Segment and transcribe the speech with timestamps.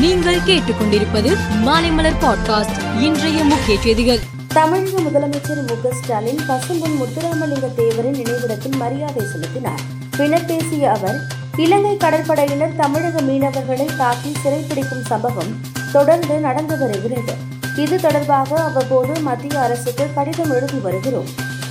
[0.00, 4.18] நீங்கள் கேட்டுக்கொண்டிருப்பது மாலைமலர் பாட்காஸ்ட் இன்றைய முக்கிய செய்திகள்.
[4.48, 9.80] தமிழக முதலமைச்சர் மு க ஸ்டாலின் பசும்பொன் முத்துராமலிங்க தேவரின் நினைவிடத்தில் மரியாதை செலுத்தினார்.
[10.16, 11.20] பின்னர் பேசிய அவர்
[11.56, 15.60] இலங்கை கடற்படையினர் தமிழக மீனவர்களை தாக்கி சிறைப்பிடிக்கும் சம்பவம்
[15.92, 17.32] தொடர்ந்து நடந்து வருகிறது.
[17.76, 21.26] இது தொடர்பாக அவ்வப்போது மத்திய அரசுக்கு கடிதம் எழுதி வருகிறோம்.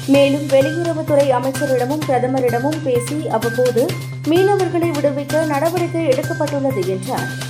[0.08, 3.86] மேலும் வெளியுறவுத்துறை அமைச்சரிடமும் பிரதமரிடமும் பேசி அவ்வப்போது
[4.28, 7.47] மீனவர்களை விடுவிக்க நடவடிக்கை எடுக்கப்பட்டுள்ளது என்றார்.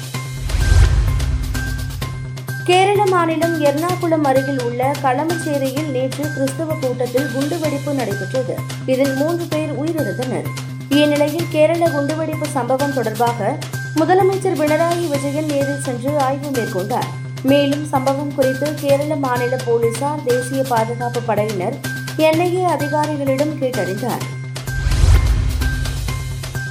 [2.67, 8.55] கேரள மாநிலம் எர்ணாகுளம் அருகில் உள்ள களமச்சேரியில் நேற்று கிறிஸ்தவ கூட்டத்தில் குண்டுவெடிப்பு நடைபெற்றது.
[8.85, 10.47] இதில் மூன்று பேர் உயிரிழந்தனர்.
[10.89, 13.57] இந்நிலையில் கேரள குண்டுவெடிப்பு சம்பவம் தொடர்பாக
[13.95, 17.09] முதலமைச்சர் பினராயி விஜயன் நேரில் சென்று ஆய்வு மேற்கொண்டார்.
[17.43, 21.77] மேலும் சம்பவம் குறித்து கேரள மாநில போலீசார் தேசிய பாதுகாப்பு படையினர்
[22.17, 24.25] என்ஐஏ அதிகாரிகளிடம் கேட்டறிந்தார்.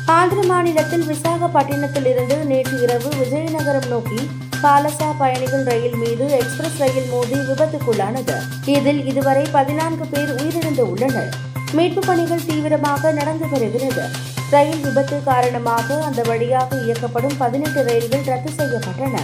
[0.06, 4.20] ஆந்திர மாநிலத்தில் விசாகப்பட்டினத்திலிருந்து நேற்று இரவு விஜயநகரம் நோக்கி
[4.62, 8.36] பாலசா பயணிகள் ரயில் மீது எக்ஸ்பிரஸ் ரயில் மோதி விபத்துக்குள்ளானது.
[8.64, 11.34] இதில் இதுவரை பதினான்கு பேர் உயிரிழந்து உள்ளனர்
[11.72, 14.04] மீட்பு பணிகள் தீவிரமாக நடந்து வருகிறது.
[14.50, 19.16] ரயில் விபத்து காரணமாக அந்த வழியாக இயக்கப்படும் பதினெட்டு ரயில்கள் ரத்து செய்யப்பட்டன.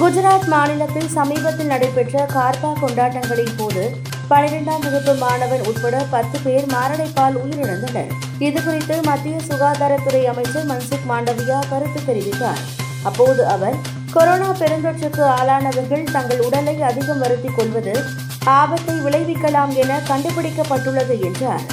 [0.00, 3.84] குஜராத் மாநிலத்தில் சமீபத்தில் நடைபெற்ற கார்பா கொண்டாட்டங்களின் போது
[4.30, 8.10] பனிரெண்டாம் வகுப்பு மாணவன் உட்பட பத்து பேர் மாரடைப்பால் உயிரிழந்தனர்.
[8.38, 12.60] இதுகுறித்து மத்திய சுகாதாரத்துறை அமைச்சர் மன்சுக் மாண்டவியா கருத்து தெரிவித்தார்.
[13.02, 13.76] அப்போது அவர்
[14.12, 17.94] கொரோனா பெருந்தொற்றுக்கு ஆளானவர்கள் தங்கள் உடலை அதிகம் வருத்திக் கொள்வது
[18.44, 21.64] ஆபத்தை விளைவிக்கலாம் என கண்டுபிடிக்கப்பட்டுள்ளது என்றார்.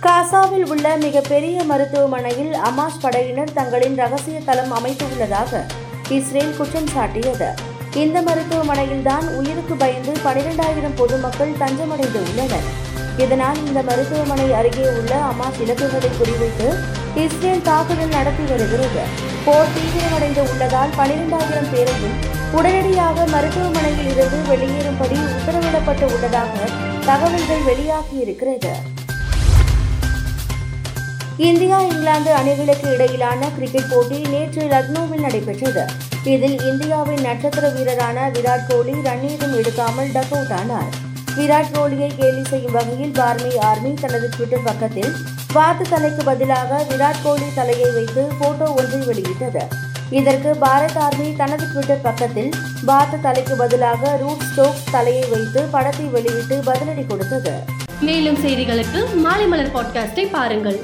[0.00, 5.62] காசாவில் உள்ள மிகப்பெரிய மருத்துவமனையில் அமாஸ் படையினர் தங்களின் ரகசிய தளம் அமைத்துள்ளதாக
[6.08, 7.50] இஸ்ரேல் குற்றம் சாட்டியது.
[7.96, 12.66] இந்த மருத்துவமனையில்தான் உயிருக்கு பயந்து பனிரெண்டாயிரம் பொதுமக்கள் தஞ்சமடைந்து உள்ளனர்
[13.18, 16.68] இதனால் இந்த மருத்துவமனை அருகே உள்ள அமாஸ் இலக்குகளை குறிவைத்து
[17.14, 19.02] இஸ்ரேல் தாக்குதல் நடத்தி வருகிறது.
[19.44, 22.16] போர் தீவிரமடைந்து உள்ளதால் பனிரெண்டாயிரம் பேரையும்
[22.52, 26.56] உடனடியாக மருத்துவமனையில் இருந்து வெளியேறும்படி உத்தரவிடப்பட்டு உள்ளதாக
[27.06, 29.01] தகவல்கள் வெளியாகியிருக்கிறது
[31.48, 35.84] இந்தியா இங்கிலாந்து அணிகளுக்கு இடையிலான கிரிக்கெட் போட்டி நேற்று லக்னோவில் நடைபெற்றது.
[36.32, 40.92] இதில் இந்தியாவின் நட்சத்திர வீரரான விராட் கோலி ரன்னீரும் எடுக்காமல் டக் அவுட் ஆனார்.
[41.36, 45.12] விராட் கோலியை கேலி செய்யும் வகையில் பார்மி ஆர்மி தனது ட்விட்டர் பக்கத்தில்
[45.52, 49.64] வாத்து தலைக்கு பதிலாக விராட் கோலி தலையை வைத்து போட்டோ ஒன்றை வெளியிட்டது
[50.10, 52.50] இதற்கு பாரத் ஆர்மி தனது ட்விட்டர் பக்கத்தில்
[52.84, 57.54] பாத்து தலைக்கு பதிலாக ரூட் ஸ்டோக்ஸ் தலையை வைத்து படத்தை வெளியிட்டு பதிலடி கொடுத்தது
[58.00, 60.80] மேலும் செய்திகளுக்கு மாலை மலர் பாட்காஸ்டை பாருங்கள்.